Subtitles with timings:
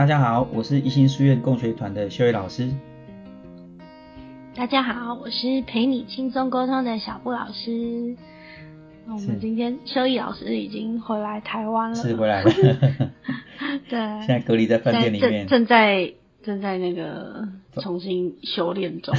[0.00, 2.70] 大家好，我是一心书院共学团的修伟老师。
[4.54, 8.16] 大家好，我是陪你轻松沟通的小布老师。
[9.06, 12.50] 我们今天修义老师已经回来台湾了，是回来了。
[13.90, 16.10] 对，现在隔离在饭店里面，正在
[16.42, 19.14] 正在那个重新修炼中。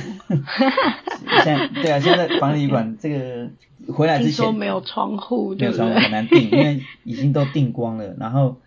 [1.44, 3.52] 现在对啊，现在防疫旅馆 这个
[3.94, 8.16] 回来之前没有窗户，没有窗户很难订，因为已经都订光了。
[8.20, 8.58] 然后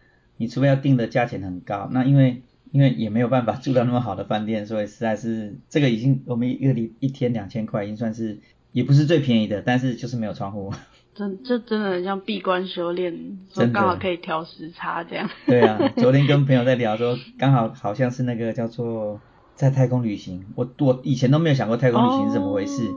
[0.45, 8.41] 你除非要订的价钱很高，那因为因为也没有办法住到那么好的饭店，所以实在是这个已经我们一个礼一天两千块，已经算是
[8.73, 10.71] 也不是最便宜的，但是就是没有窗户。
[11.15, 13.39] 真这真的很像闭关修炼，
[13.73, 15.31] 刚好可以调时差这样。
[15.47, 19.21] 对啊， 昨天跟朋友在聊说，刚好好像是那个叫做
[19.55, 22.91] 在太空旅行，我我以前都没有想过太空旅行是怎么回事。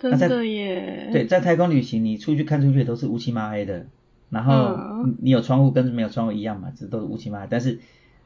[0.00, 1.08] 真的耶。
[1.12, 3.86] 对，在太空旅行，你出去看出去都是乌漆嘛黑的，
[4.30, 4.76] 然后
[5.20, 7.78] 你有窗户跟没有窗户一样嘛，这都是乌漆嘛黑，但是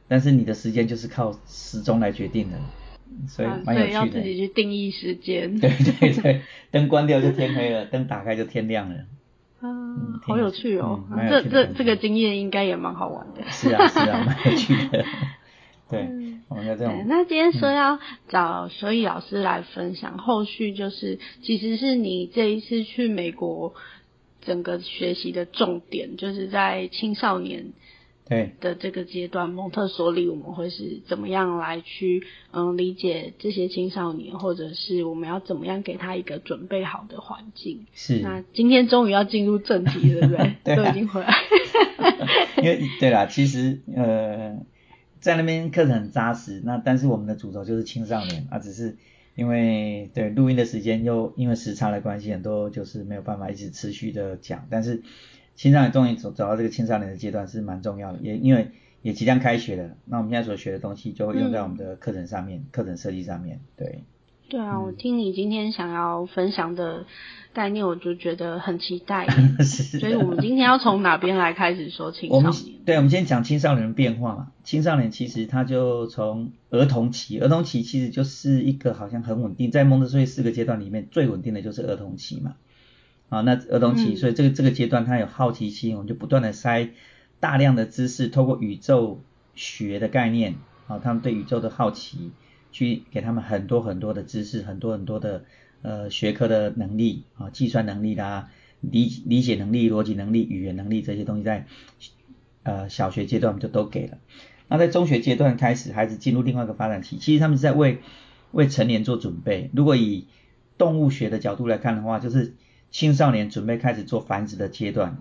[0.07, 2.57] 但是你的时间就是靠时钟来决定的，
[3.27, 3.93] 所以蛮有趣的。
[3.93, 5.59] 要自己去定义时间。
[5.59, 8.95] 对 对对，灯关掉就天黑了，灯打开就天亮了。
[9.61, 11.03] 嗯，好有趣哦！
[11.29, 13.43] 这这这个经验应该也蛮好玩的。
[13.51, 15.03] 是啊是啊， 蛮有趣的。
[15.89, 16.07] 对，
[16.47, 17.03] 我们这样。
[17.07, 23.73] 那今天说要找所以老师来分享，后续就是其实是你这一次去美国
[24.41, 27.73] 整个学习的重点，就是在青少年。
[28.27, 37.87] 对的这个阶段，蒙特梭利我们会是怎么样来去嗯理解这些青少年，或者是我们要怎么样给他一个准备好的环境？
[37.91, 38.19] 是。
[38.19, 40.55] 那今天终于要进入正题了，对不对？
[40.63, 40.75] 对。
[40.75, 41.33] 都已经回来。
[42.61, 44.59] 因为对啦，其实呃
[45.19, 48.95] 在那边课程很扎实，那但是我们的主轴就是青少年啊，只是
[49.39, 55.01] 因为对录音的时间又因为时差的关系，很多就是没有办法一直持续的讲，但是。
[55.55, 64.05] 青少年终于走走到这个青少年的阶段是蛮重要的，也因为也即将开学了，那我们现在所学的东西就会用在我们的课程上面，课程设计上面，对。
[64.47, 67.05] 对啊，我听你今天想要分享的
[67.53, 69.27] 概念，我就觉得很期待。
[69.99, 72.53] 所以我们今天要从哪边来开始说青少年？
[72.85, 74.51] 对，我们先讲青少年的变化嘛。
[74.63, 82.55] 青少年其实他就从儿童期，儿童期其实就是一个好像很稳定，在蒙特梭利四个阶段里面最稳定的就是儿童期嘛。
[83.29, 86.89] 啊，那儿童期，所以这个这个阶段他有好奇心，我们就不断的塞
[87.39, 89.21] 大量的知识，透过宇宙
[89.53, 90.55] 学的概念，
[90.87, 92.31] 啊，他们对宇宙的好奇，
[92.71, 95.43] 去给他们很多很多的知识，很多很多的
[95.81, 98.49] 呃学科的能力，啊，计算能力啦，
[98.81, 101.65] 理理解能力、逻辑能力、语言能力这些东西，在
[102.63, 104.17] 呃小学阶段我们就都给了。
[104.67, 107.99] 那在中学阶段开始，孩子进入另外一个发展期，其实他们是在为
[108.51, 109.69] 为成年做准备。
[109.73, 110.27] 如果以
[110.77, 112.53] 动物学的角度来看的话，就是
[112.91, 115.17] 青少年准备开始做繁殖的阶段，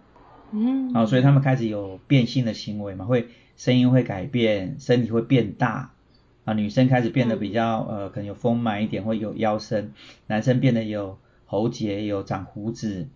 [0.52, 5.94] 嗯，啊，所以他们开始有变性的行为嘛，会声音会改变，身体会变大，
[6.48, 9.92] 啊，女生开始变得比较呃，可能有丰满一点，会有腰身，
[10.26, 13.06] 男生变得有喉结，有长胡子，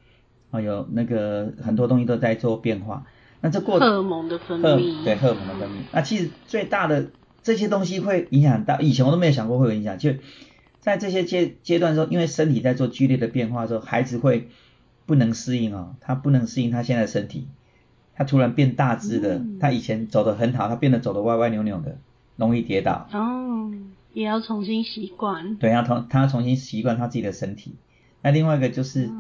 [0.50, 3.06] 啊，有那个很多东西都在做变化。
[3.41, 5.82] 那这过荷尔蒙的分泌，对荷尔蒙的分泌。
[5.93, 7.10] 那其实最大的
[7.43, 10.12] 这些东西会影响到，以前我都没有想过会有影响，就。
[10.81, 14.49] 在这些阶阶段中，因为身体在做剧烈的变化时候，孩子会
[15.06, 17.47] 不能适应哦，他不能适应他现在身体，
[18.16, 21.99] 他突然变大只的，他以前走得很好，他变得走得歪歪扭扭的，
[22.37, 23.09] 容易跌倒。
[23.12, 23.70] 哦，
[24.12, 25.56] 也要重新习惯。
[25.56, 27.75] 对，要重他要重新习惯他自己的身体。
[28.22, 29.10] 那另外一个就是，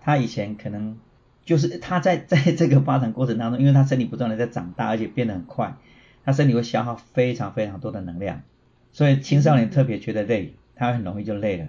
[0.00, 0.98] 他以前可能
[1.44, 5.76] 就是他在 在这个发展过程当中，因为他身体不断的在长大，而且变得很快，
[6.24, 8.42] 他身体会消耗非常非常多的能量，
[8.92, 10.54] 所以青少年特别觉得累。
[10.76, 11.68] 他很容易就累了，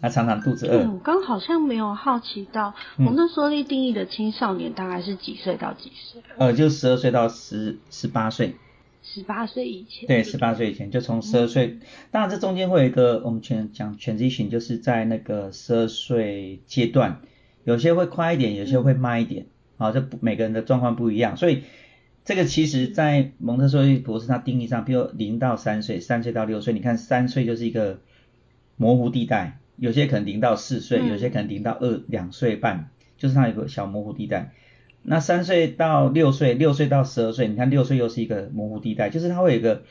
[0.00, 0.78] 他常常肚子饿。
[0.90, 6.20] 我刚好像没有好奇到，蒙特梭利定义的青少年大概是几岁到几岁？
[6.36, 8.56] 呃，就十二岁到十十八岁。
[9.02, 10.06] 十八岁以前。
[10.06, 11.78] 对，十八岁以前就从十二岁，
[12.10, 17.20] 当然这中间会有一个我们全讲全职群，就是在那个十二岁阶段，
[17.64, 19.46] 有些会快一点，有些会慢一点，
[19.76, 21.62] 啊，这每个人的状况不一样，所以。
[22.22, 27.98] 这个其实，在蒙特梭利博士他定义上，比如零到三岁，三岁到六岁，你看三岁就是一个
[28.76, 34.52] 模糊地带，有些可能零到四岁，有些可能零到二两岁半，就是它有个小模糊地带。
[35.02, 39.82] 那三岁到六岁，六岁到十二岁，你看六岁又是一个模糊地带，就是它会有一个，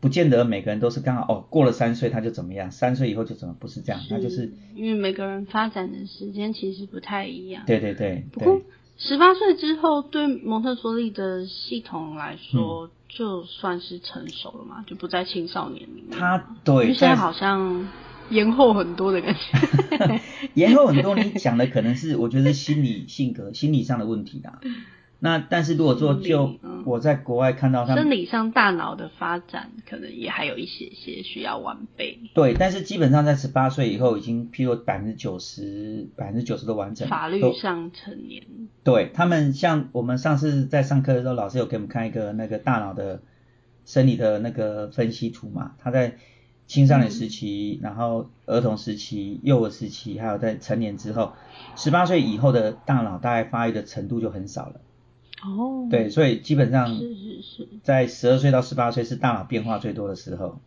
[0.00, 7.64] 不见得每个人都是刚好哦，过了三岁他就怎么样，三岁以后就怎么不是这样，那就是因为每个人发展的时间其实不太一样。
[7.66, 8.24] 对对对。
[8.32, 8.60] 不过。
[8.98, 16.10] 十八岁之后，对蒙特梭利的系统来说，就算是成熟了嘛，就不在青少年里面。
[16.10, 17.88] 他对，现在好像
[18.32, 20.20] 延后很多的感觉。
[20.54, 24.58] 延后很多，你讲的可能是 我觉得是心理性格、心理上的问题啦。
[25.24, 37.06] 那但是如果说就嗯我在国外看到他们生理上大脑的发展可能也还有一些些需要完备，对，但是基本上在十八岁以后已经，譬如百分之九十、百分之九十都完整。
[37.06, 38.42] 法律上成年。
[38.82, 43.22] 对他们，像我们上次在上课的时候，老师有给我们看一个那个大脑的
[43.84, 46.16] 生理的那个分析图嘛，他在
[46.72, 51.34] 青少年时期，然后儿童时期、幼儿时期，还有在成年之后，
[51.76, 54.80] 十八岁以后的大脑大概发育的程度就很少了。
[55.44, 60.60] 哦，对，所以基本上是是是，在十二岁到十八岁是大脑变化最多的时候。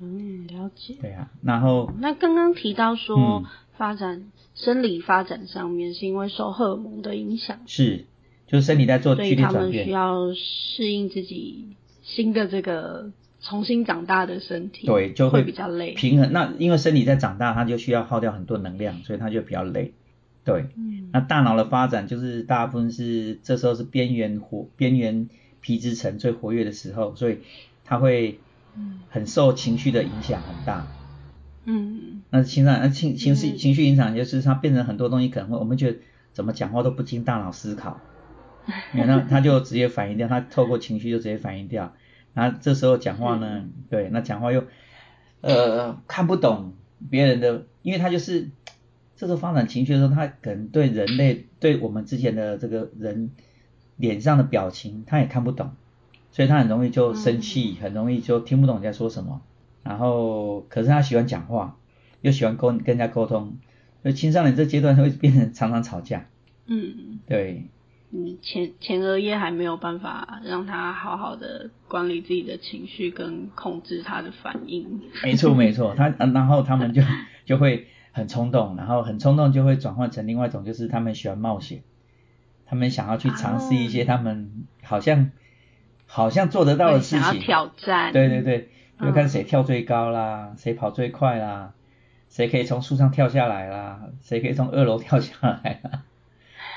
[0.00, 0.94] 嗯，了解。
[1.00, 3.44] 对啊，然后那刚刚提到说嗯
[3.76, 8.04] 发展、生理发展上面是因为受荷尔蒙的影响，是
[8.46, 9.90] 就是身体在做所剧以他们需。
[9.90, 11.74] 要适应自己
[12.04, 15.94] 新的这个重新长大的身体，对，就会会比较累。
[15.94, 16.32] 平衡。
[16.32, 19.92] 那因为身体在长大，它就需要耗掉很多能量，所以它就比较累。
[20.44, 25.28] 对，嗯那大脑的发展就是大部分是这时候是边缘活边缘
[25.60, 27.38] 皮质层最活跃的时候，所以
[27.84, 28.38] 它会
[28.76, 30.86] 嗯很受情绪的影响很大。
[31.64, 35.98] 嗯那情感那情情绪嗯情绪影响就是它变成很多东西可能会我们觉得
[36.32, 38.00] 怎么讲话都不经大脑思考，
[38.94, 41.94] 那它就直接反应掉，它透过情绪就直接反应掉。
[42.34, 44.64] 然后这时候讲话呢，对，那讲话又
[45.40, 46.74] 呃看不懂
[47.10, 48.48] 别人的，因为他就是
[49.16, 53.30] 这时候发展情绪的时候，他可能对人类对我们之前的这个人
[53.96, 55.72] 脸上的表情他也看不懂，
[56.30, 59.42] 所以他很容易就生气，很容易就听不懂人家说什么。
[59.82, 61.78] 然后可是他喜欢讲话，
[62.20, 63.56] 又喜欢沟跟人家沟通，
[64.02, 66.26] 所以青少年这阶段会变成常常吵架。
[66.66, 67.64] 嗯，对，
[68.12, 75.00] 你前前额叶还没有办法让他好好的管理自己的情绪跟控制他的反应。
[75.22, 77.02] 没错没错，他呃 然后他们就
[77.46, 81.82] 就会很冲动，然后很冲动就会转换成另外一种，就是他们喜欢冒险，
[82.66, 85.30] 他们想要去尝试一些哦他们好像、
[86.06, 87.42] 好像做得到的会想要事情。
[87.42, 88.68] 挑战，对对对，
[89.00, 91.74] 就看嗯谁跳最高啦，谁跑最快啦，
[92.28, 96.02] 谁可以从树上跳下来啦，谁可以从二楼跳下来啦，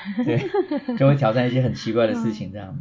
[0.24, 2.78] 对，就会挑战一些很奇怪的事情这样。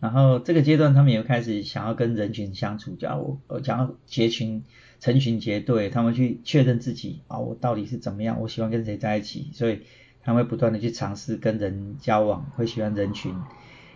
[0.00, 4.62] 然后这个阶段，他们也开始想要跟人群相处，讲我呃想要结群、
[5.00, 9.80] 成群结队，他们去确认自己啊，我到底是怎么样，我喜欢跟谁在一起，所以
[10.22, 13.34] 他们会不断的去尝试跟人交往，会喜欢人群。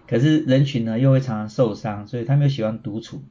[0.09, 3.23] 可是人群呢，又会常常受伤，所以他们又喜欢独处。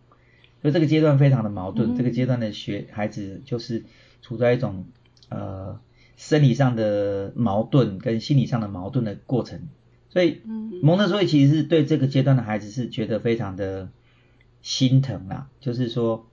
[0.62, 3.84] 所以这个阶段非常的矛盾，嗯这个阶段的学孩子就是
[4.22, 4.86] 处在一种
[5.30, 5.80] 呃
[6.32, 9.68] 生理上的矛盾跟心理上的矛盾的过程。
[10.10, 13.90] 所以嗯蒙特梭利其实是对这个阶段的孩子是觉得非常的
[14.62, 16.26] 心疼啦，就是说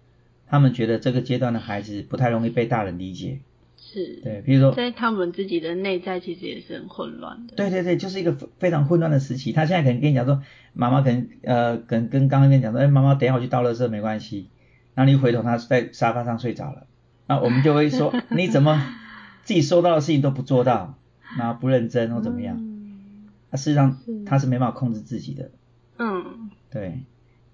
[0.46, 3.40] 他们觉得这个阶段的孩子不太容易被大人理解。
[3.76, 7.54] 是，对，比如说在他们自己的内在其实也是很混乱的。
[7.56, 9.50] 对对对，就是一个非非常混乱的时期。
[9.52, 10.42] 他现在可能跟你讲说，
[10.74, 14.48] 妈妈可能呃，可能跟刚刚跟你讲说，哎，妈妈等一下我去倒垃圾没关系。
[14.94, 16.86] 然后你一回头，他在沙发上睡着了。
[17.28, 18.82] 那我们就会说， 你怎么
[19.48, 20.98] 自己收到的事情都不做到，
[21.38, 22.58] 然后不认真或怎么样？
[22.58, 23.96] 嗯那、事实上
[24.26, 25.50] 他是没办法控制自己的。
[25.96, 27.00] 嗯，对，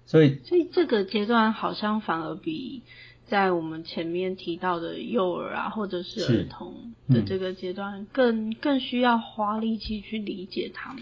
[0.05, 2.81] 所以所以这个阶段好像反而比
[3.25, 6.73] 在我们前面提到的幼儿啊，或者是是儿童
[7.07, 11.01] 的嗯这个阶段，更更需要花力气去理解他们。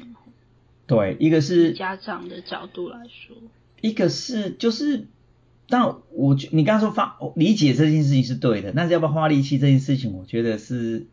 [0.86, 3.36] 对，一个是家长的角度来说，
[3.81, 5.07] 一个是就是，
[5.68, 11.08] 但我觉你刚刚说发理解这件事情是对的，但是要不要花力气这件事情，我觉得是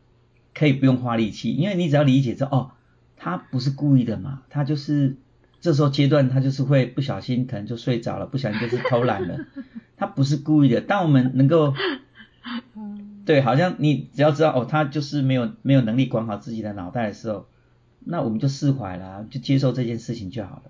[0.55, 2.73] 可以不用花力气，因为你只要理解这，哦，
[3.17, 5.17] 他不是故意的嘛，他就是
[5.61, 9.47] 这时候阶段他就是会不小心可能就睡着了，不小心就是偷懒了，
[9.97, 10.81] 他不是故意的。
[10.81, 11.75] 当我们能够
[13.25, 17.47] 对，好像你只要知道哦，他就是没有没有能力管好自己的脑袋的时候，
[18.01, 20.63] 那我们就释怀了，就接受这件事情就好了。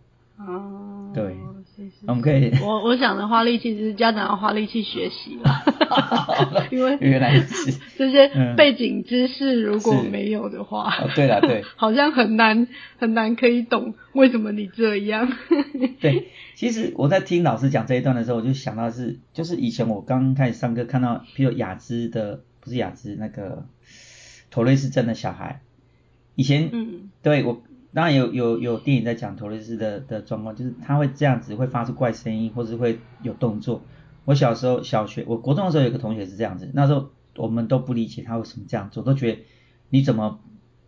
[0.46, 1.36] 哦，对。
[1.76, 8.56] 是是我们可以我我想的花力气就是家长要花力气学习了， 因为原来是这些嗯。
[8.56, 11.62] 背景知识如果没有的话，哦对了对。
[11.76, 12.66] 好像很难
[12.98, 15.30] 很难可以懂为什么你这样。
[16.00, 23.64] 对，其实我在听老师讲这一段的时候，我就想到是，就是以前我刚开始上课看到，譬如雅姿的，不是雅姿那个
[24.50, 25.60] 妥瑞氏症的小孩，
[26.34, 27.10] 以前，嗯。
[27.22, 33.82] 对我当然有有有电影在讲托雷斯的的状况，就是他会这样子，会发出怪声音，或是会有动作。
[34.24, 39.38] 我小时候小学，我国中的时候有个同学是这样子，那时候我们都不理解他为什么这样做，都觉得
[39.88, 40.38] 你怎么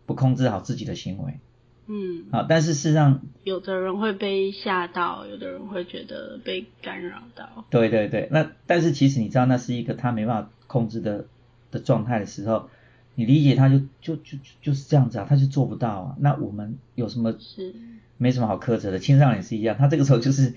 [0.05, 1.39] 不控制好自己的行为
[1.87, 2.45] 嗯，啊？
[2.47, 7.65] 但是事实上，有的人会被吓到，有的人会觉得被干扰到。
[7.69, 11.25] 对对对，那但是其实你知道那是一个他没办法控制的
[11.71, 12.69] 的状态的时候，
[13.15, 16.15] 你理解他就就就就就是这样子啊，他就做不到啊。
[16.19, 17.73] 那我们有什么是
[18.17, 18.99] 没什么好苛责的。
[18.99, 20.53] 青少年是一样，他这个时候就是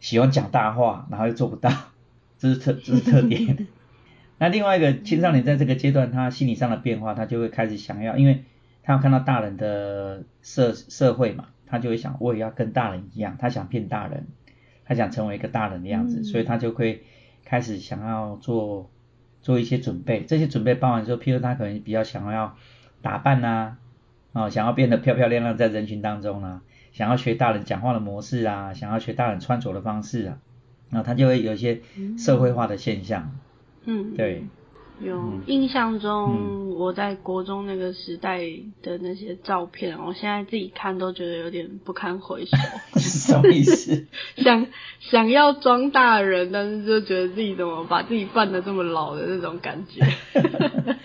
[0.00, 1.70] 喜欢讲大话，然后又做不到，
[2.38, 3.66] 这是特这是特点。
[4.40, 8.44] 那另外一个青少年在这个阶段，他心理上的变化，他就会开始想要，因为
[8.84, 14.26] 他要看到大人的社社会嘛，他就会想我也要跟大人一样，他想变大人，
[14.84, 17.02] 他想成为一个大人的样子，所以他就会
[17.44, 18.88] 开始想要做
[19.40, 20.24] 做一些准备。
[20.24, 22.56] 这些准备办完之后，譬如他可能比较想要
[23.02, 23.76] 打扮呐，
[24.32, 30.38] 啊，想要变得漂漂亮亮在人群当中啊，想要学大人讲话的模式啊，想要学大人穿着的方式啊，
[30.90, 31.80] 那他就会有一些
[32.18, 33.38] 社会化的现象。
[33.84, 34.44] 嗯，对，
[35.00, 38.40] 有印象中我在国中那个时代
[38.82, 42.56] 的那些照片，我现在自己看都觉得有点不堪回首。
[42.98, 44.06] 什么意思？
[44.38, 44.66] 想
[45.00, 50.04] 想要装大人，但是就觉得自己怎么把自己扮的这么老的那种感觉。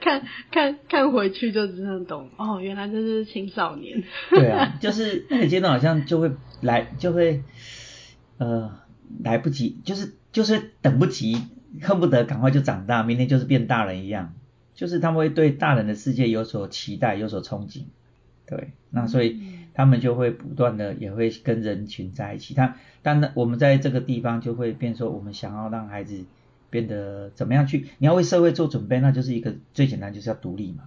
[0.00, 4.02] 看看看回去就真的懂哦，原来这是青少年。
[4.30, 7.42] 对啊，就是那个阶段好像就会来就会
[8.38, 8.72] 呃
[9.22, 11.36] 来不及，就是就是等不及。
[11.80, 14.34] 恨不得赶快就长大，明天就是变大人一样，
[14.74, 17.84] 就是他们会对大人的世界有所期待，有所憧憬，
[18.46, 19.40] 对，那所以
[19.72, 22.52] 他们就会不断的也会跟人群在一起。
[22.54, 26.24] 他，但呢，我们在这个地方就会变说，我们想要让孩子
[26.68, 27.86] 变得怎么样去？
[27.98, 30.84] 你要为社会做准备，那就是一个最简单，就是要独立嘛。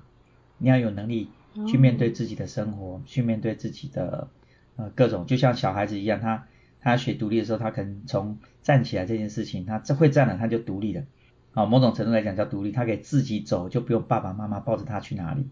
[0.58, 1.30] 你要有能力
[1.68, 4.28] 去面对自己的生活，去面对自己的
[4.76, 6.46] 呃各种，就像小孩子一样，他。
[6.86, 11.04] 他学独立的时候，他可能从站起来这件事情，他这会站了，他就独立了。
[11.54, 15.48] 啊，某种程度来讲叫独立，他可以自己走，就不用爸爸妈妈抱着他去哪里。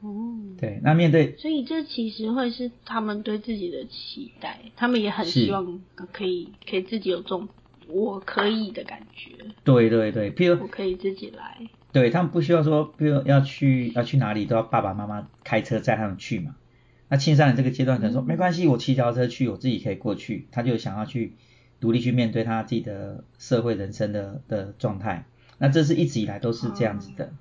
[0.00, 5.80] 哦，对，那面对，所以这其实会是他们对自己的期待，他们也很希望
[6.12, 7.48] 可以可以自己有这种
[7.88, 9.32] 我可以的感觉。
[9.64, 11.68] 对对对，譬如我可以自己来。
[11.92, 16.54] 对他们不需要说，比如要去要去哪里都要爸爸妈妈开车载他们去嘛。
[17.10, 20.46] 那青少年这个阶段可能说没关系，我骑脚车去，我自己可以过去。
[20.50, 21.36] 他就想要去
[21.80, 25.24] 独立去面对他自己的社会人生的的状态。
[25.56, 27.32] 那这是一直以来都是这样子的。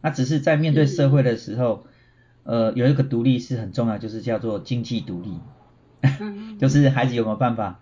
[0.00, 1.86] 那只是在面对社会的时候，
[2.44, 5.38] 呃，有一个独立是很重要，就是叫做经济独立，
[6.58, 7.80] 就是孩子有没有办法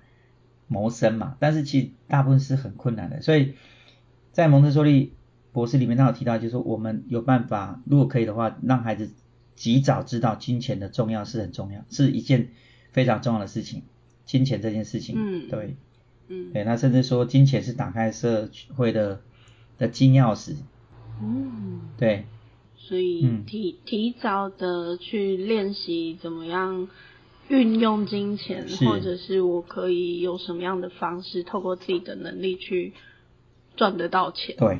[0.66, 1.36] 谋生嘛？
[1.38, 3.22] 但是其实大部分是很困难的。
[3.22, 3.54] 所以
[4.32, 5.14] 在蒙特梭利
[5.52, 9.12] 博士里面，他有提到，就是说我们有办法，如果可以的话，让孩子。
[9.54, 12.50] 及早知道金钱的重要是很重要，是一件
[12.90, 13.82] 非常重要的事情。
[14.24, 15.76] 金钱这件事情，嗯，对，
[16.28, 19.20] 嗯，对，那甚至说金钱是打开社会的
[19.78, 20.54] 的金钥匙，
[21.20, 22.24] 嗯，对，
[22.76, 26.88] 所以提提早的去练习怎么样
[27.48, 32.92] 运用金钱，或者是我可以有什么样的方式，透过自己的能力去
[33.76, 34.78] 赚得到钱，对，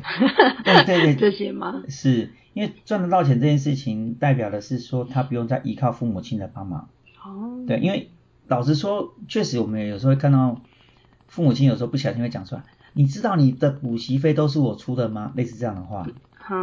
[0.65, 1.83] 对对对，这些吗？
[1.89, 2.31] 是。
[2.55, 6.91] 因为赚得到钱这件事情，代表的是说他不用再依靠父母亲的帮忙。
[7.25, 7.65] 哦。
[7.67, 8.11] 对，因为
[8.47, 10.61] 老实说，确实我们有时候会看到
[11.29, 15.33] 父母亲有时候不小心会讲出来，你知道你的补习费都是我出的吗？
[15.35, 16.07] 类似这样的话。
[16.35, 16.55] 好。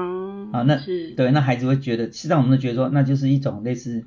[0.51, 4.05] 啊，那是对，那孩子会觉得，实际上我们都觉得说，那就是一种类似，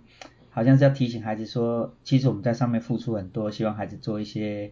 [0.51, 4.71] 好像是要提醒孩子说，其实我们在上面付出很多，希望孩子做一些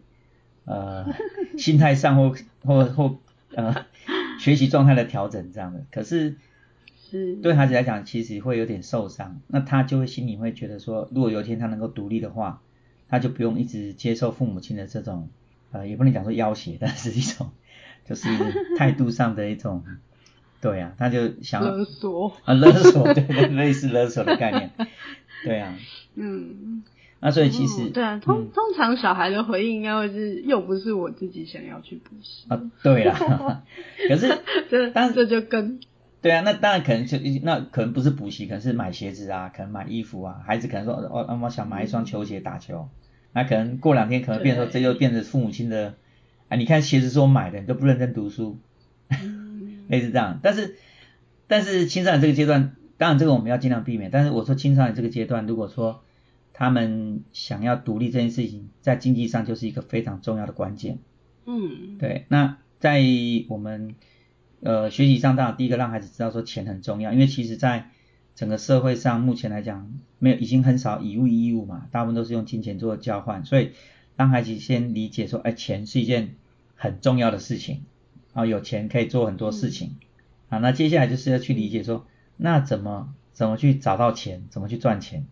[0.64, 1.06] 呃
[1.58, 3.16] 心态上或或或
[3.54, 3.86] 呃
[4.38, 6.36] 学习状态的调整这样的，可是。
[7.42, 12.62] 对孩子来讲，其实会有点受伤，那他就会心里会觉得说，如果有一天他能够独立的话，
[13.08, 15.28] 他就不用一直接受父母亲的这种，
[15.72, 17.50] 呃，也不能讲说要挟，但是一种
[18.08, 18.28] 就是
[18.78, 19.82] 态度上的一种，
[20.60, 22.32] 对啊，他就想勒索。
[22.44, 24.70] 啊勒索，对对，类似勒索的概念，
[25.42, 25.76] 对啊，
[26.14, 26.84] 嗯，
[27.22, 33.62] 那所以其实对啊，通通常小孩的回应应该会是，又不是我自己想要去补习啊，对啦，
[34.08, 34.40] 可是
[34.94, 35.80] 但是这就跟
[36.22, 40.40] 对啊，那当然可能就那可能不是补习，可能是买鞋子啊，可能买衣服啊。
[40.46, 42.88] 孩子可能说哦，我想买一双球鞋打球，
[43.32, 45.94] 那可能过两天可能变说这又变成父母亲的，
[46.48, 48.58] 啊，你看鞋子是我买的，你都不认真读书，
[49.88, 50.40] 类似这样。
[50.42, 50.76] 但是
[51.46, 54.10] 但是青少年这个阶段，当然这个我们要尽量避免。
[54.10, 56.02] 但是我说青少年这个阶段，如果说
[56.60, 60.98] 他们想要独立这件事情，在经济上就是一个非常重要的关键。
[61.44, 62.26] 嗯，对。
[62.28, 63.02] 那在
[63.48, 63.96] 我们。
[64.62, 67.88] 呃，学习上当然第一个让孩子知道说钱很重要，因为其实在
[68.34, 73.70] 整个社会上目前来讲，没有已经很少以物易物嘛，大部分都是用金钱做交换，所以
[74.16, 76.34] 让孩子先理解说，哎，钱是一件
[76.74, 77.84] 很重要的事情，
[78.34, 79.96] 啊，有钱可以做很多事情，
[80.50, 82.04] 啊，那接下来就是要去理解说，
[82.36, 85.24] 那怎么怎么去找到钱，怎么去赚钱，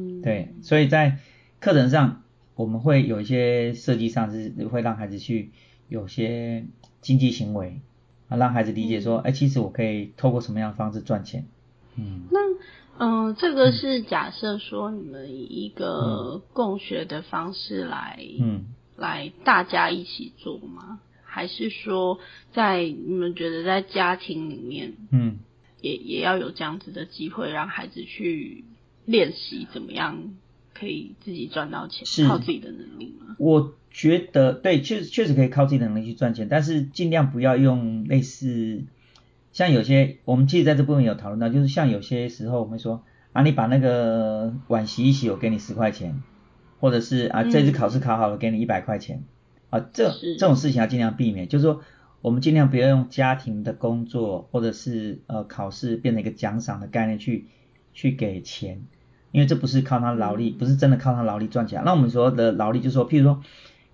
[0.00, 1.18] 嗯，对，所以在
[1.60, 2.22] 课程上
[2.54, 5.50] 我们会有一些设计上是会让孩子去
[5.88, 6.64] 有些
[7.00, 7.80] 经济行为。
[8.28, 11.46] 啊，让孩子理解说，哎，其实我可以透过什么样的方式赚钱，
[11.96, 12.38] 嗯，那
[13.04, 18.66] 嗯，这个是假设说你们以一个共学的方式来，嗯，
[18.96, 21.00] 来大家一起做吗？
[21.24, 22.20] 还是说
[22.52, 25.40] 在你们觉得在家庭里面，嗯，
[25.80, 28.64] 也也要有这样子的机会，让孩子去
[29.04, 30.34] 练习怎么样
[30.74, 33.36] 可以自己赚到钱，靠自己的能力吗？
[33.38, 38.84] 我觉得对，确实确实可以靠自己的能力去赚钱，但是尽量不要用类似。
[39.52, 43.02] 像有些，我们其实在这部分有讨论到，就是像有些时候我们说
[43.32, 46.22] 啊，你把那个碗洗一洗，我给你十块钱，
[46.78, 49.24] 或者是啊，这次考试考好了，给你一百块钱，
[49.70, 51.82] 啊，这这种事情要尽量避免，就是说
[52.22, 57.46] 我们尽量不要用家庭的工作或者是呃考试变成一个奖赏的概念去
[57.92, 58.82] 去给钱，
[59.32, 61.82] 因为这不是靠他劳力，不是真的靠他劳力赚钱。
[61.84, 63.42] 那我们说的劳力，就是说，譬如说，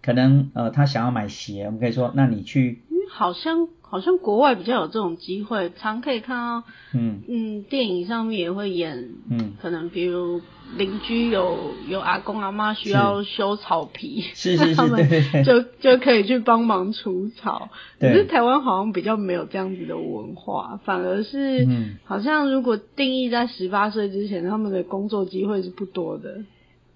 [0.03, 3.69] 可能呃他想要买鞋，我们可以说，那你去，好像。
[3.89, 10.41] 好像国外比较有这种机会，常可以看到，嗯嗯，电影上面也会演，嗯，可能比如
[10.77, 15.09] 邻居有有阿公阿妈需要修草皮，是是是，他们
[15.45, 17.69] 就就可以去帮忙除草。
[18.01, 21.65] 可是台湾好像比较没有这样子的文化，反而是，
[22.05, 26.39] 好像如果定义在十八岁之前，他们的工作机会是不多的。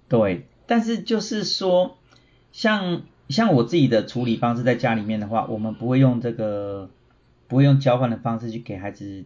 [0.09, 1.97] 对，但是就是说，
[2.51, 3.03] 像。
[3.31, 6.89] 像我自己的处理方式，在家里面的话，我们不会用这个，
[7.47, 9.23] 不会用交换的方式去给孩子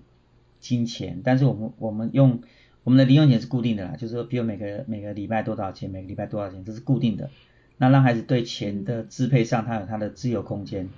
[0.60, 2.42] 金钱，但是我们我们用
[2.84, 7.30] 我们的零用钱是固定的啦，就是说，比如每个每个礼拜多少钱，每个礼拜多少钱，这是固定的，
[7.78, 10.90] 那让孩子对钱的支配上，他有他的自由空间，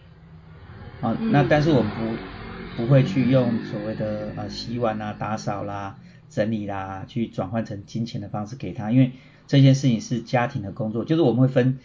[1.02, 5.98] 啊，那但是我们不不会去用所谓的呃洗碗啊、打扫啦、
[6.30, 9.12] 整理啦，去转换成金钱的方式给他，因为
[9.48, 11.80] 这件事情是家庭的工作，就是我们会分。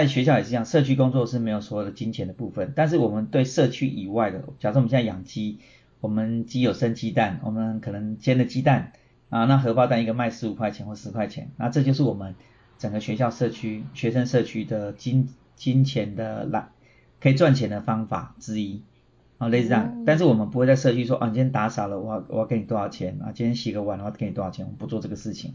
[0.00, 5.58] 在学校也是这样，社区工作是没有所有的金钱的部分，但是我们对社区以外的，假设我们现在养鸡，
[6.00, 8.92] 我们鸡有生鸡蛋，我们可能煎的鸡蛋
[9.28, 12.34] 啊，那荷包蛋一个卖十五块钱或十块钱，那这就是我们
[12.78, 16.68] 整个学校社区学生社区的金金钱的来
[17.20, 18.80] 可以赚钱的方法之一
[19.36, 25.52] 啊，类似这样，但是我们不会在社区说啊，你今天打扫了，我我要给你多少钱啊，今天洗个碗我要给你多少钱，我们不做这个事情，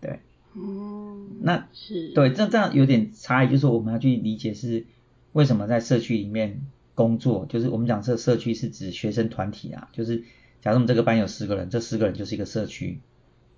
[0.00, 0.18] 对。
[0.54, 4.84] 哦，那是对，这这样有点差异，就是我们要去理解是
[5.32, 6.60] 为什么在社区里面
[6.94, 10.24] 工作，就是我们讲这社区是指学生团体啊，就是
[10.60, 13.00] 假如我们这个班有十个人，这十个人就是一个社区，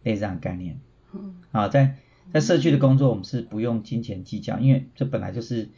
[0.04, 0.78] 类似这样概念。
[1.12, 1.96] 嗯，啊，在
[2.32, 5.68] 在社区的工作，我们是不用金钱计较，因为这本来就是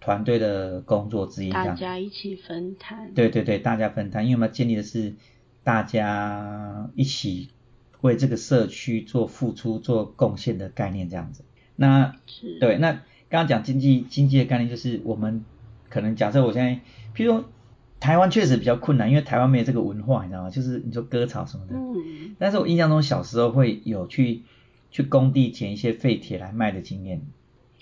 [0.00, 3.14] 团队的工作之一，大家一起分摊。
[3.14, 5.14] 对对对，大家分摊，因为我们建立的是
[5.62, 7.50] 大家一起。
[8.00, 11.44] 为这个社区做付出、做贡献的概念这样子，
[11.76, 12.14] 那
[12.60, 12.92] 对，那
[13.28, 15.44] 刚刚讲经济经济的概念，就是我们
[15.88, 16.80] 可能假设我现在，
[17.14, 17.44] 譬如说
[17.98, 20.50] 台湾确实比较困难，因为台湾没有这个文化，你知道吗？
[20.50, 24.42] 就是你说割草什么的，嗯，但是我印象中小时候会有去
[24.90, 27.22] 去工地捡一些废铁来卖的经验。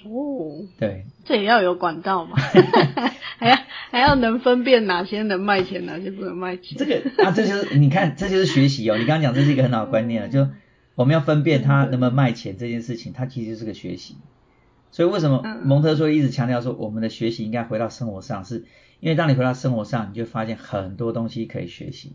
[0.05, 2.37] 哦，对，这也要有管道嘛，
[3.39, 3.57] 还要
[3.91, 6.77] 还要能分辨哪些能卖钱，哪些不能卖钱。
[6.79, 8.99] 这个啊，这就是你看，这就是学习哦。
[8.99, 10.49] 你刚刚讲这是一个很好的观念了，就
[10.95, 14.17] 我们要分辨它能不能卖钱这件事情，它其实是个学习。
[14.91, 18.65] 所以为什么蒙特梭利一直强调说，我们的学习应该回到生活上，是
[19.01, 22.15] 因为当你回到生活上，你就发现很多东西可以学习，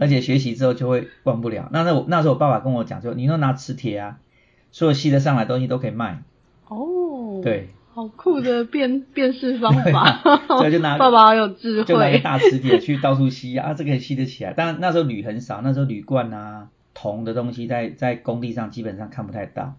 [0.00, 1.68] 而且学习之后就会忘不了。
[1.70, 4.20] 那那我那时候我爸爸跟我讲说，你说拿磁铁啊，
[4.72, 6.22] 所有吸得上来东西都可以卖。
[7.44, 14.54] 哦，对，好酷的辨 辨识方法，所以就拿 爸爸好有智慧，就拿个大磁铁去到处吸啊，这个吸得起来。
[14.56, 19.76] 但那时候铝很少，那时候铝罐啊、铜的东西在在工地上基本上看不太到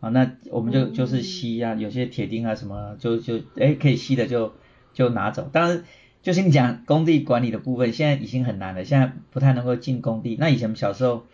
[0.00, 0.08] 啊。
[0.10, 4.54] 那我们就就是吸啊，有些铁钉啊什么，就就哎可以吸的就
[4.94, 5.50] 就拿走。
[5.52, 5.84] 当然，
[6.22, 10.36] 就是你讲工地管理的部分，现在已经很难了，现在不太能够进工地。
[10.38, 11.26] 那以前小时候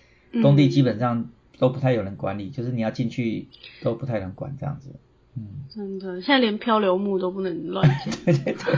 [0.42, 1.28] 工地基本上。
[1.61, 3.48] 都不太有人管理，就是你要进去
[3.83, 4.94] 都不太能管这样子。
[5.38, 8.12] 嗯，真的，现在连漂流木都不能乱 捡。
[8.24, 8.74] 对对对。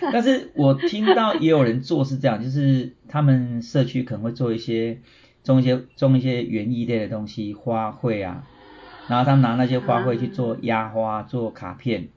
[0.12, 4.98] 但是我听到也有人做是这样，就是他们社区可能会做一些
[5.42, 8.46] 种一些种一些园艺类的东西，花卉啊，
[9.08, 12.08] 然后他们拿那些花卉去做压花、做卡片。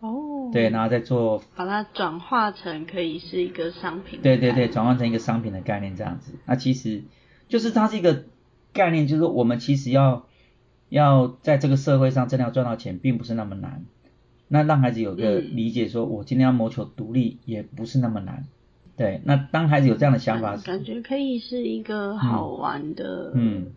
[0.00, 0.50] 哦。
[0.52, 1.42] 对，然后再做。
[1.54, 4.20] 把它转化成可以是一个商品。
[4.22, 6.32] 对对对，转换成一个商品的概念这样子。
[6.46, 7.02] 那其实
[7.48, 8.24] 就是它是一个。
[8.72, 10.26] 概念就是说，我们其实要
[10.94, 13.84] 要在这个社会上真的要赚到钱，并不是那么难。
[14.46, 18.44] 那让孩子有个理解，说我今天要谋求独立，也不是那么难。
[18.96, 23.72] 对，那当孩子有这样的想法，感觉可以是一个好玩的，嗯，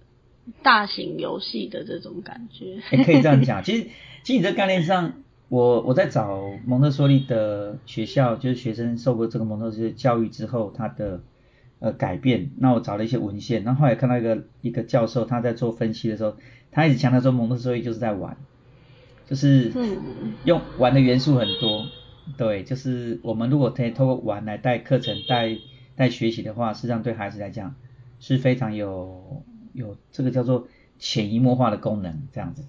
[0.61, 2.75] 大型游戏的这种感觉。
[2.95, 3.63] 也可以这样讲。
[3.63, 3.87] 其实，
[4.23, 5.13] 其实你这概念上，
[5.49, 11.21] 我我在找蒙特梭利的学校，就是学生受过这个蒙特梭利教育之后，他的
[11.79, 12.51] 呃改变。
[12.57, 16.35] 那我找了一些文献，然后后来看到一个一个教授他在做分析的时候，
[16.71, 18.37] 他一直强调说蒙特梭利就是在玩，
[19.25, 19.71] 就是
[20.45, 21.85] 用玩的元素很多。
[22.37, 25.57] 对，就是我们如果可以透过玩来带课程、带
[25.95, 27.75] 带学习的话，实际上对孩子来讲
[28.19, 30.67] 是非常有有这个叫做
[30.99, 32.65] 潜移默化的功能，这样子。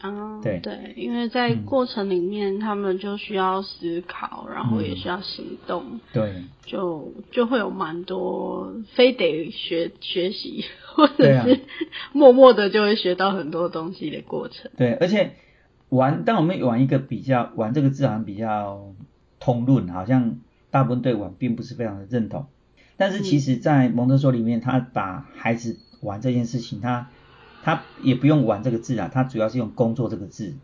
[0.00, 6.00] 啊，对对，因为在过程里面，他们就需要思考，然后也需要行动。
[6.12, 11.60] 对，就就会有蛮多非得学学习，或者是
[12.12, 14.70] 默默的就会学到很多东西的过程。
[14.76, 15.32] 对，而且。
[15.90, 18.94] 玩，当我们玩一个比较，玩这个字好像比较
[19.40, 20.36] 通论，好像
[20.70, 22.46] 大部分对玩并不是非常的认同。
[22.96, 27.10] 但是其实，在蒙特梭里面，他把孩子玩这件事情，他
[27.62, 30.54] 他也不用玩这个字啊，他主要是用工作这个字。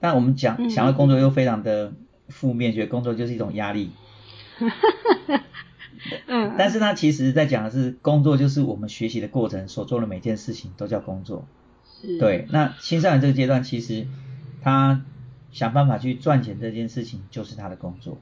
[0.00, 1.92] 但我们讲想要工作又非常的
[2.28, 3.90] 负面，觉得工作就是一种压力。
[6.26, 6.54] 嗯。
[6.56, 11.46] 但是他其实在讲的是，工作就是我们学习的过程，所做的每件事情都叫工作。
[11.84, 12.18] 是。
[12.18, 14.06] 对，那青少年这个阶段其实。
[14.60, 15.04] 他
[15.52, 18.18] 想办法去赚钱这件事情就是他的工作。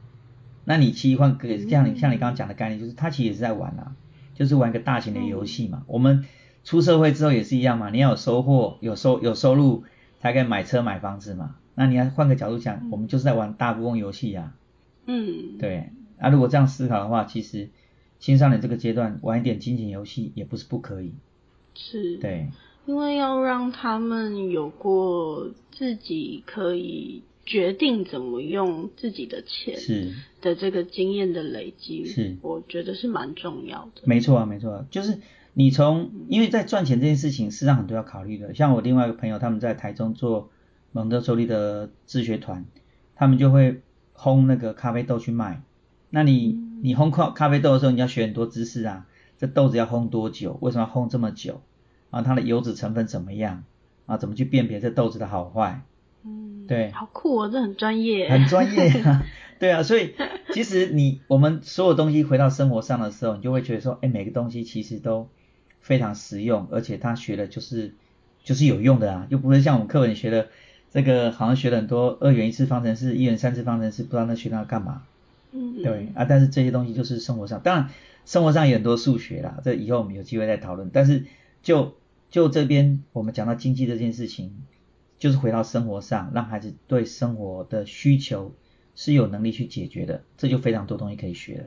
[0.65, 3.97] 那你其实换个像你像你刚刚讲的概念，就是他其实也是在玩啊，
[4.35, 5.83] 就是玩一个大型的游戏嘛。
[5.87, 6.27] 我们
[6.67, 9.85] 出社会之后也是一样嘛，你要有收获、有收有收入
[10.21, 11.57] 才可以买车买房子嘛。
[11.77, 14.53] 那你要换个角度讲，我们就是在玩大富翁游戏呀。
[15.07, 15.57] 嗯。
[15.59, 15.91] 对。
[16.19, 17.69] 那如果这样思考的话，其实
[18.19, 21.15] 青少年这个阶段玩一点金钱游戏也不是不可以。
[21.75, 22.17] 是。
[22.17, 22.49] 对。
[22.87, 34.03] 因为要让他们有过自己可以决定怎么用自己的钱是的这个经验的累积，是我觉得是蛮重要的。
[34.05, 35.19] 没错啊，没错啊，就是
[35.59, 38.55] 你从因为在赚钱这件事情，事实上很多要考虑的。
[38.55, 40.51] 像我另外一个朋友，他们在台中做
[40.93, 42.67] 蒙特梭利的自学团，
[43.15, 43.81] 他们就会
[44.15, 45.63] 烘那个咖啡豆去卖。
[46.11, 49.07] 那你你烘咖咖啡豆的时候，你要学很多知识啊，
[49.39, 50.59] 这豆子要烘多久？
[50.61, 51.63] 为什么要烘这么久？
[52.11, 53.65] 啊，它的油脂成分怎么样？
[54.05, 55.81] 啊，怎么去辨别这豆子的好坏？
[56.23, 59.25] 嗯，对，好酷哦，这很专业，很专业啊。
[59.59, 60.15] 对啊，所以
[60.53, 65.31] 其实你我们所有东西回到生活上的时候，你就会觉得说，哎，每个东西其实都
[65.87, 67.95] 非常实用，而且他学的就是
[68.43, 70.49] 就是有用的啊，又不会像我们课本学的
[70.91, 75.05] 这个，好像学了很多二元一次方程式、一元三次方程式，不知道那学那干嘛。
[75.53, 77.91] 嗯，对啊，但是这些东西就是生活上，当然
[78.25, 81.25] 生活上有很多数学啦，这以后我们有机会再讨论，但是。
[81.63, 81.97] 就
[82.31, 84.53] 就这边，我们讲到经济这件事情，
[85.19, 88.55] 就是回到生活上，让孩子对生活的需求
[88.95, 91.65] 是有能力去解决的，这就非常多东西可以学了。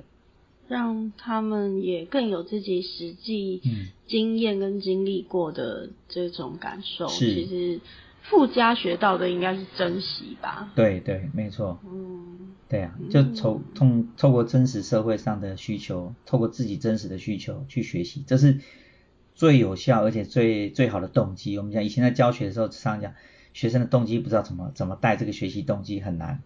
[0.69, 3.61] 让他们也更有自己实际
[4.07, 7.09] 经验跟经历过的这种感受。
[7.09, 7.81] 是，其实
[8.21, 10.71] 附加学到的应该是珍惜吧。
[10.75, 11.77] 对对，没错。
[11.83, 12.55] 嗯。
[12.69, 18.59] 对啊，就从通透过真实社会上的需求，透过自己真实的需求去学习，这是。
[19.35, 23.13] 最有效而且最最好的动机，我们讲以前在教学的时候，常讲
[23.53, 26.43] 学生的动机不知道怎么怎么带这个学习动机很难。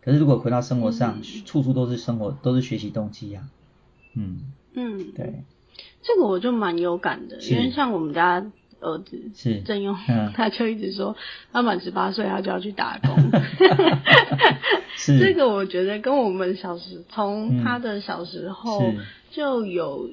[0.00, 3.46] 可是如果回到生活上，处处都是生活都是学习动机呀。
[4.14, 4.40] 嗯。
[4.74, 5.44] 嗯，对，
[6.02, 8.44] 这个我就蛮有感的，因为像我们家
[8.80, 9.60] 儿子是。
[9.62, 9.96] 郑用，
[10.34, 11.16] 他就一直说
[11.52, 13.16] 他满十八岁他就要去打工。
[14.96, 15.18] 是。
[15.18, 18.92] 这个我觉得跟我们小时从他的小时候
[19.30, 20.08] 就有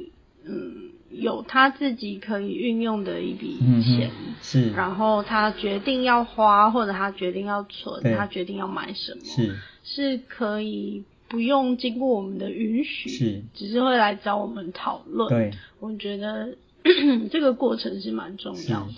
[0.45, 0.91] 嗯。
[1.09, 9.55] 有他自己可以运用的一笔钱，是，然后他决定要花，或者他决定要存，他决定要买什么，是，
[9.85, 15.29] 是可以不用经过我们的允许，是，只是会来找我们讨论。
[15.29, 16.55] 对，我觉得
[17.31, 18.93] 这个过程是蛮重要的。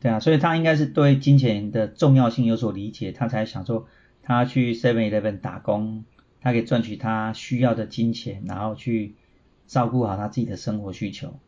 [0.00, 3.86] 对啊，所以他应该是对金钱的重要性有所理解，他才想说
[4.22, 6.04] 他去 Seven Eleven 打工，
[6.40, 9.14] 他可以赚取他需要的金钱，然后去。
[9.64, 11.38] 照顾好他自己的生活需求。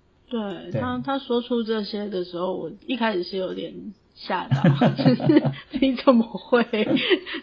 [0.70, 3.72] 对他，他说出这些的时候，我一开始是有点
[4.16, 4.62] 吓到，
[4.98, 5.42] 就是
[5.80, 6.66] 你怎么会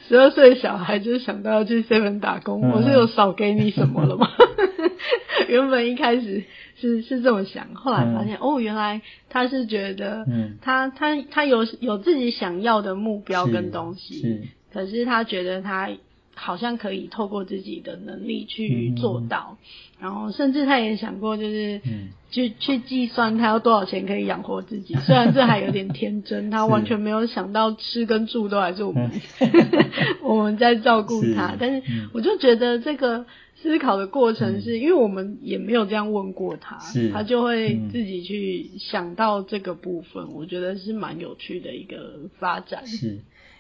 [0.08, 2.69] 十二岁小孩就想到要去 seven 打工？
[2.69, 4.27] 我是有少给你什么了吗？
[5.47, 6.43] 原本一开始
[6.80, 10.25] 是是这么想，后来发现哦，原来他是觉得，
[10.62, 14.21] 他他他有有自己想要的目标跟东西，
[14.73, 15.89] 可是他觉得他。
[16.34, 19.58] 好像可以透过自己的能力去做到，
[20.01, 21.79] 然后甚至他也想过，就是
[22.31, 24.95] 去去计算他要多少钱可以养活自己。
[24.95, 29.11] 虽然这还有点天真， 他完全没有想到吃跟住都还是我们
[30.23, 31.55] 我们在照顾他。
[31.59, 36.79] 但是我就觉得这个思考的过程，是因为我们也没有这样问过他，
[37.13, 40.33] 他就会自己去想到这个部分。
[40.33, 42.87] 我觉得是蛮有趣的一个发展。
[42.87, 43.19] 是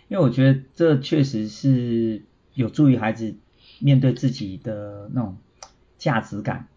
[0.09, 2.23] 因为我觉得这确实是。
[2.53, 3.33] 有助于孩子
[3.79, 5.37] 面对自己的那种
[6.01, 6.67] 价值感，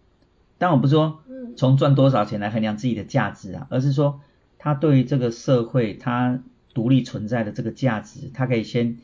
[0.59, 1.23] 但我不是说
[1.57, 4.21] 从赚多少钱来衡量自己的价值啊，而是说
[4.59, 6.41] 他对于这个社会他
[6.75, 8.99] 独立存在的这个价值，他可以先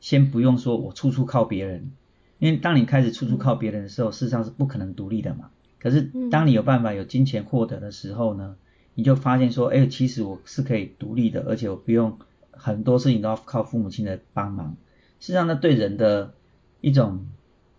[0.00, 1.90] 先不用说我处处靠别人，
[2.38, 5.50] 因为当你开始处处靠别人的时候，事实上是不可能独立的嘛。
[5.78, 8.56] 可是当你有办法有金钱获得的时候呢，
[8.94, 12.18] 你就发现说，哎，其实我是可以独立的，而且我不用
[12.52, 14.78] 很多事情都要靠父母亲的帮忙。
[15.20, 16.32] 事实上呢，对人的
[16.80, 17.26] 一种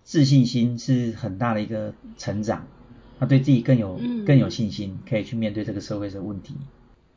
[0.09, 2.65] 自信心是很大的一个成长，
[3.19, 6.55] 他对自己更有更有信心，可以去面对这个社会的问题。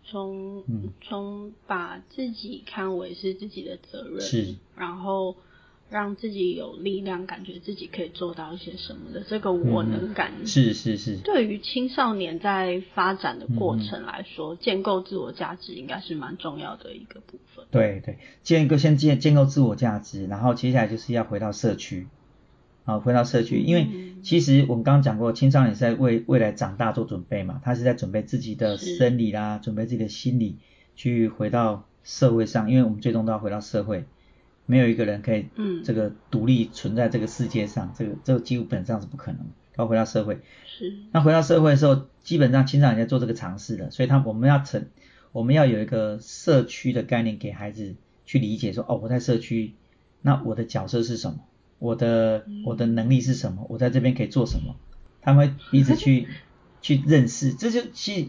[0.04, 0.62] 从
[1.00, 5.34] 从把自己看为是自己的责任，是，然后
[5.88, 11.16] 让自己有力量，感觉自己可以做到一些什么的这个我能感，是是是。
[11.24, 17.64] 对于青少年在发展的过程来说，建构自我价值应该是蛮重要的一个部分。
[17.70, 22.06] 对对，建构先建建构自我价值，然后接下来就是要回到社区。
[22.84, 23.88] 啊，回到社区，因为
[24.22, 30.58] 其实我们刚刚讲过，青少年是在为未来长大做准备嘛，他是在准备自己的生理啦，准备自己的心理，
[30.96, 34.04] 去回到社会上，因为我们最终都要回到社会，
[34.66, 39.40] 没有一个人可以，嗯，这个独立存在这个世界上，这个这个基本上是不可能，
[39.76, 40.40] 要回到社会。
[40.66, 40.92] 是。
[41.12, 44.86] 那回到社会的时候，基本上青少年在做这个尝试的，所以他我们要成，
[45.30, 49.74] 我们要有一个社区的概念给孩子去理解，说哦，我在社区，
[50.20, 51.40] 那我的角色是什么？
[51.82, 53.66] 我的我的能力是什么？
[53.68, 54.76] 我在这边可以做什么？
[55.20, 56.28] 他们会彼此去
[56.80, 58.28] 去认识，这就其实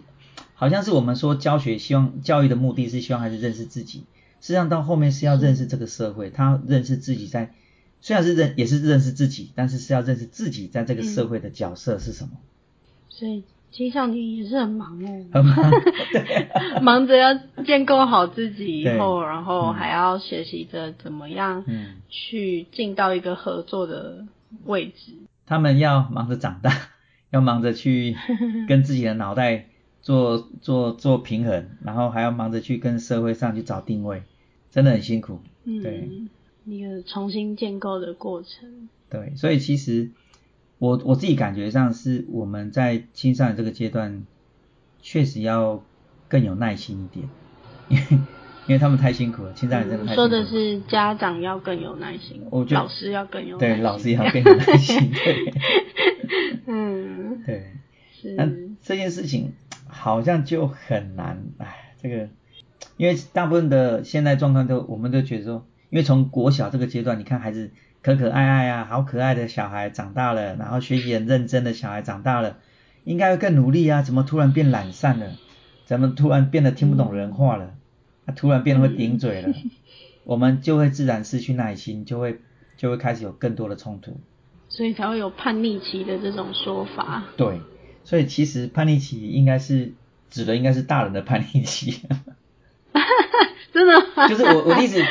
[0.56, 4.06] 好像是我们说教学，希望教育的目的是希望孩子认识自己。
[4.42, 7.54] 实际上到后面是要认识这个社会，他认识自己在
[8.02, 12.32] 虽然是认也是认识自己，但是是要认识自己在这个社会的角色是什么。
[13.10, 15.72] 所以青少年也是很忙哦，很忙，
[16.84, 17.34] 忙着要
[17.66, 21.66] 建构好自己以后，然后还要学习着怎么样
[22.08, 24.26] 去进到一个合作的
[24.66, 25.14] 位置。
[25.48, 26.72] 他们要忙着长大，
[27.32, 28.16] 要忙着去
[28.70, 29.66] 跟自己的脑袋
[30.02, 34.22] 做做做平衡，然后还要忙着去跟社会上去找定位，
[34.70, 35.40] 真的很辛苦。
[35.66, 36.10] 对，
[36.66, 38.88] 一个重新建构的过程。
[39.10, 40.12] 对，所以其实。
[40.84, 44.26] 我我自己感觉上是我们在青少年这个阶段，
[45.02, 45.82] 确实要
[46.28, 47.30] 更有耐心一点，
[47.88, 48.04] 因为
[48.67, 50.15] 因为他们太辛苦了，青少年真的太辛苦。
[50.15, 55.54] 说的是家长要更有耐心，我觉得老师要更有耐心对老师也要更有耐心，对，
[56.67, 57.72] 嗯，对，
[58.22, 58.34] 是。
[58.36, 58.50] 那
[58.82, 59.54] 这件事情
[59.88, 62.28] 好像就很难，哎，这个
[62.98, 67.72] 因为大部分的现在状况都，我们都觉得说，因为从国小这个阶段，你看孩子。
[68.04, 72.58] 可可爱爱啊，好可爱的小孩长大了，然后学习很认真的小孩长大了，
[73.06, 75.32] 应该会更努力啊，怎么突然变懒散了？
[75.86, 77.74] 怎么突然变得听不懂人话了？
[78.26, 79.54] 他突然变得会顶嘴了？
[80.24, 82.39] 我们就会自然失去耐心，就会
[82.78, 84.20] 就会开始有更多的冲突。
[84.70, 87.24] 所以才会有叛逆期的这种说法。
[87.38, 87.62] 对，
[88.04, 89.94] 所以其实叛逆期应该是
[90.30, 92.02] 指的应该是大人的叛逆期。
[93.74, 95.02] 真的，就是我我的意思，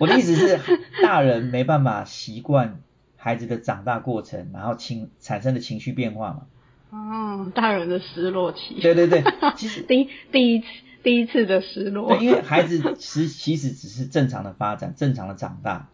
[0.00, 0.58] 我的意思是，
[1.02, 2.80] 大人没办法习惯
[3.16, 6.46] 孩子的长大过程，然后情产生的情绪变化嘛。
[6.90, 8.80] 哦，大人的失落期。
[8.80, 9.22] 对对对，
[9.56, 10.66] 其实 第第一次
[11.02, 12.08] 第一次的失落。
[12.08, 15.88] 对，因为孩子其其实只是正常的发展，正常的长大，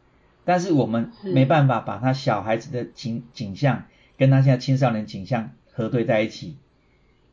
[0.44, 3.84] 但是我们没办法把他小孩子的景景象
[4.16, 6.56] 跟他现在青少年景象核对在一起。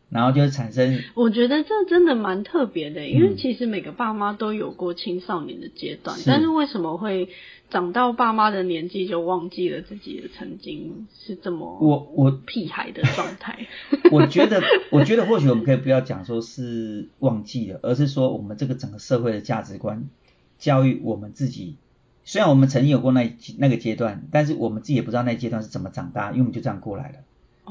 [0.09, 7.29] 然后就产生，我觉得这真的蛮特别的，因为其实每个爸妈都有过青少年的阶段，但是为什么会
[7.69, 13.67] 长到爸妈的年纪就忘记了自己的曾经是这么我我屁孩的状态？
[14.11, 20.09] 我觉得，我觉得或许我们可以不要讲说是忘记了，而是说我们这个整个社会的价值观
[20.57, 21.75] 教育我们自己，
[22.23, 27.19] 虽然我们曾经有过那那个阶段，但是我们自己也不知道那阶段是怎么长大，因为我们就这样过来了。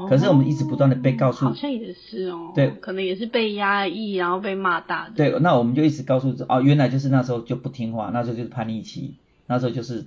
[0.06, 5.14] 可是我们一直不断的被告诉，好像也是哦，对，可能也是被压抑，然后被骂大的。
[5.16, 9.14] 对，那我们就一直告诉哦，原来就是那时候就不听话，那时候就是叛逆期，
[9.46, 10.06] 那时候就是，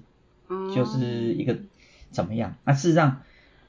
[0.73, 1.58] 就是一个
[2.12, 2.56] 怎么样？
[2.63, 3.21] 那事实上，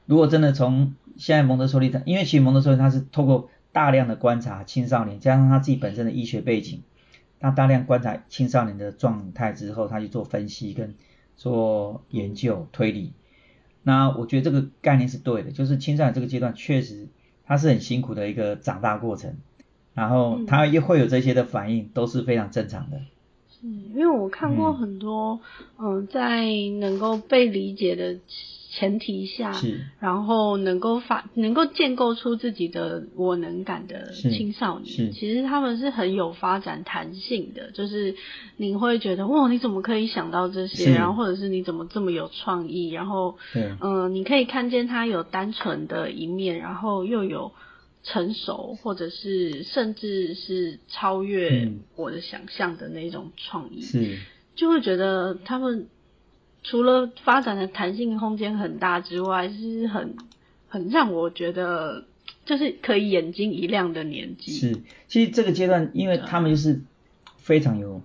[0.07, 6.83] 如果真的从现在蒙德梭利的，因为其实蒙德梭利他是透过大量的观察青少年，加上他自己本身的医学背景，
[7.41, 10.95] 他大量观察青少年的状态之后，他去做分析跟
[11.37, 13.13] 做研究推理。
[13.83, 17.09] 那我觉得这个概念是对的，就是青少年这个阶段确实
[17.45, 19.35] 他是很辛苦的一个长大过程，
[19.95, 23.01] 然后他也会有这些的反应，都是非常正常的。
[23.51, 25.41] 是，因为我看过很多，
[25.79, 26.47] 嗯，在
[26.81, 28.19] 能够被理解的
[28.75, 29.53] 前提下，
[30.01, 38.15] 然后能够发能够建构出自己的我能感的青少年，其实他们是很有发展弹性的，就是
[38.57, 40.87] 你会觉得哇，你怎么可以想到这些？
[40.95, 42.89] 然后或者是你怎么这么有创意？
[42.89, 43.37] 然后，
[43.83, 47.53] 嗯，你可以看见他有单纯的一面，然后又有
[48.03, 54.17] 成熟，或者是甚至是超越我的想象的那种创意，是，
[54.55, 55.89] 就会觉得他们。
[56.65, 60.17] 除了发展的弹性空间很大之外，是很
[60.69, 62.05] 很让我觉得
[62.45, 64.53] 就是可以眼睛一亮的年纪。
[64.53, 66.83] 是，其实这个阶段，因为他们就是
[67.37, 68.01] 非常有，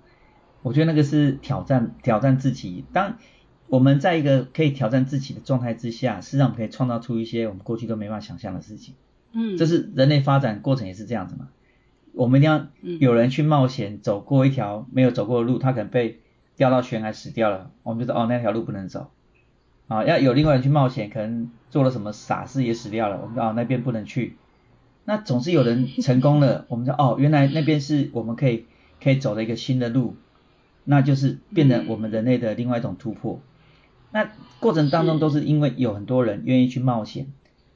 [0.64, 2.84] 我觉得那个是挑战挑战自己。
[2.94, 3.20] 当
[3.68, 8.96] 我们在一个可以挑战自己的状态之下，实际上我们可以创造出一些我们过去都没办法想象的事情。
[9.34, 11.50] 嗯，这是人类发展过程也是这样子嘛。
[12.14, 12.68] 我们一定要
[13.00, 16.22] 有人去冒险，走过一条没有走过的路，他可能被。
[16.58, 19.12] 掉到悬崖死掉了，我们就说哦那条路不能走，
[19.88, 24.36] 啊要有另外人去冒险，可能做了什么傻事也死掉了，我们哦那边不能去，
[25.06, 28.66] 那总是有人 成功了，我们说哦原来那边是我们可以
[29.02, 30.16] 可以走的一个新的路，
[30.84, 33.40] 那就是变成我们人类的另外一种突破。
[34.12, 37.28] 那过程当中都是因为有很多人愿意去冒险，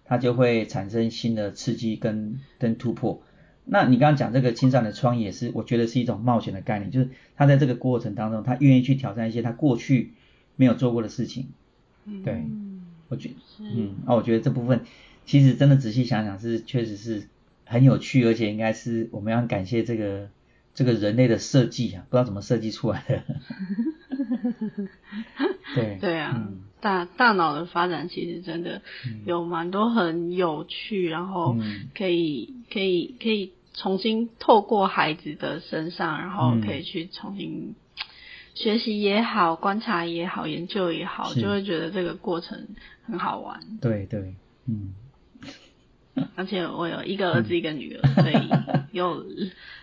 [0.06, 3.22] 它就会产生新的刺激跟跟突破。
[3.66, 10.14] 那你刚刚讲这个青少年创业是，我觉得是一种冒险的概念，就是他在这个过程当中，他愿意去挑战一些他过去
[10.56, 11.50] 没有做过的事情。
[12.24, 12.44] 对，
[13.08, 14.82] 我觉，嗯，哦，我觉得这部分
[15.26, 17.28] 其实真的仔细想想是确实是
[17.66, 20.30] 很有趣，而且应该是我们要感谢这个
[20.74, 23.24] 这个人类的设计啊，不知道怎么设计出来的。
[25.76, 26.48] 对对啊，
[26.80, 28.82] 大大脑的发展其实真的
[29.26, 31.56] 有蛮多很有趣，然后
[31.96, 37.76] 可以可以可以重新透过孩子的身上，然后可以去重新
[38.56, 42.68] 学习也好，观察也好，研究也好，就会觉得这个过程
[43.06, 43.60] 很好玩。
[43.82, 44.36] 对对，
[44.68, 44.94] 嗯。
[46.36, 48.50] 而且我有一个儿子一个女儿， 所以
[48.92, 49.26] 有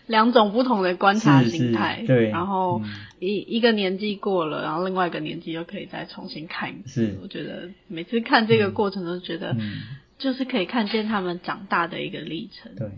[0.07, 2.05] 两种不同的观察心态。
[2.07, 2.83] 对，然后
[3.21, 7.19] 一一个年纪过了，然后另外一个年纪又可以再重新看一次。
[7.23, 9.57] 我觉得每次看这个过程都觉得，
[10.19, 12.75] 就是可以看见他们长大的一个历程。
[12.77, 12.89] 对，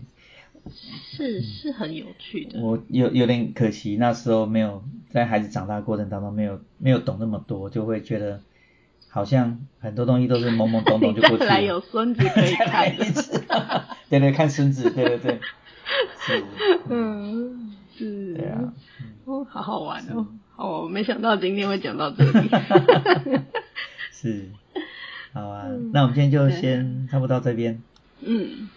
[0.71, 2.59] 是是很有趣的。
[2.59, 8.41] 我有有点可惜，那时候没有在孩子长大过程当中没有没有懂那么多，就会觉得。
[9.13, 11.45] 好像很多东西都是懵懵懂懂就过去了。
[11.51, 12.95] 来有孙子可以看。
[14.09, 15.39] 对对，看孙子，对对对。
[16.25, 16.41] 是。
[16.89, 17.75] 嗯，
[18.05, 18.33] 是。
[18.33, 18.73] 对啊。
[19.25, 20.27] 哦，好好玩哦！
[20.57, 22.49] 哦，没想到今天会讲到这里。
[24.11, 24.49] 是。
[25.33, 27.81] 好啊，那我们今天就先差不多到这边。
[28.21, 28.69] 嗯。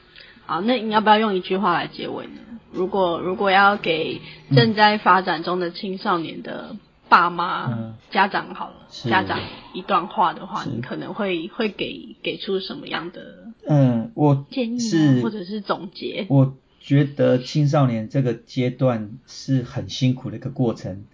[0.46, 2.40] 好，那你要不要用一句话来结尾呢？
[2.72, 4.20] 如果如果要给
[4.54, 6.76] 正在发展中的青少年的。
[7.06, 8.74] 爸妈、家长好了，
[9.08, 9.38] 家长
[9.72, 13.20] 一段话的话，你可能会会给给出什么样的
[13.68, 16.26] 嗯，我建议或者是总结？
[16.30, 21.06] 我觉得青少年这个阶段是很辛苦的一个过程。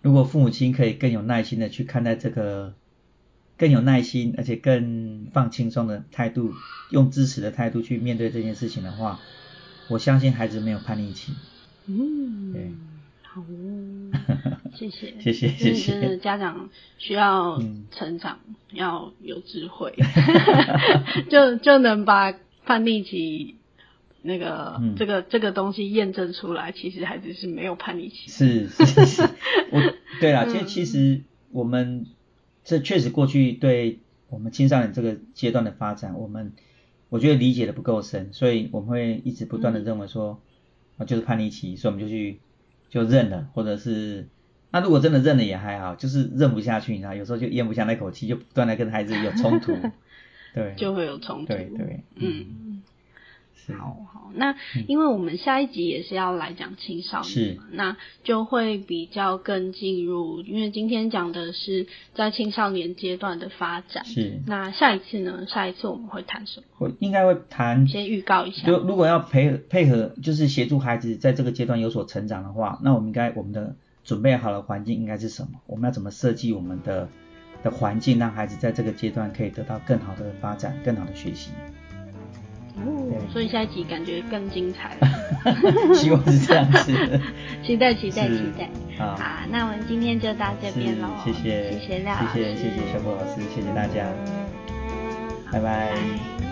[0.00, 2.72] 如果父母亲可以更有耐心的去看待这个，
[3.58, 6.54] 更有耐心，而且更放轻松的态度，
[6.90, 9.20] 用支持的态度去面对这件事情的话，
[9.90, 11.34] 我相信孩子没有叛逆期。
[11.84, 12.72] 嗯，对。
[13.22, 13.44] 好，
[14.74, 16.00] 谢谢，谢谢，谢谢。
[16.00, 18.40] 真的，家长需要成长，
[18.72, 19.94] 要有智慧，
[21.28, 22.32] 就就能把
[22.64, 23.56] 叛逆期
[24.22, 26.72] 那个这个这个东西验证出来。
[26.72, 28.30] 其实孩子是没有叛逆期。
[28.30, 29.22] 是是是，
[29.72, 29.80] 我
[30.20, 32.06] 对啦，其实其实我们
[32.64, 36.52] 这确实过去对我们青少年这个阶段的发展，我们
[37.08, 40.40] 我觉得理解的不够深，所以我们会一直不断的认为说
[40.98, 42.40] 啊就是叛逆期，所以我们就去。
[42.90, 44.26] 就认了，或者是
[44.72, 49.76] 那如果真的认了也还好，就是认不下去，你知道，有时候就咽不下那口气，就不断的跟孩子有冲突，
[50.56, 52.69] 对，就会有冲突，对对，嗯，
[53.78, 54.54] 好好，那
[54.86, 65.46] 因为我们下一集也是要来讲青少年嘛，那就会比较更进入，因为今天讲的是在青少年阶段的发展，是，那下一次呢？
[65.46, 66.66] 下一次我们会谈什么？
[66.78, 75.60] 会应该会谈，先预告一下，就如果要配配合，就是协助孩子在这个阶段有所成长的话，那我们应该我们的准备好的环境应该是什么？
[75.66, 77.08] 我们要怎么设计我们的
[77.62, 81.50] 的环境，让孩子在这个阶段可以得到更好的发展，更好的学习？
[82.76, 85.08] 哦，所以下一集感觉更精彩了。
[85.94, 87.20] 希望是这样子。
[87.64, 88.68] 期待期待期待。
[88.98, 89.18] 好，
[89.50, 91.08] 那我们今天就到这边喽。
[91.24, 94.06] 谢谢，谢谢廖谢谢谢谢小波老师，谢谢大家，
[95.52, 96.49] 拜拜。